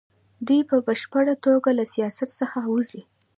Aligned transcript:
دوی 0.47 0.61
په 0.69 0.75
بشپړه 0.87 1.35
توګه 1.45 1.69
له 1.79 1.85
سیاست 1.93 2.29
څخه 2.39 2.57
وځي. 2.71 3.01